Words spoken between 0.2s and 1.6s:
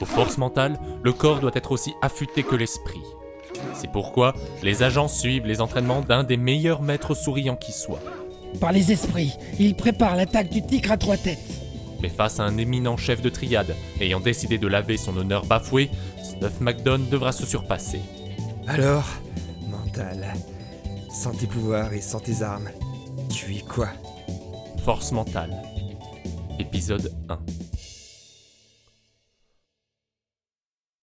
mentales, le corps doit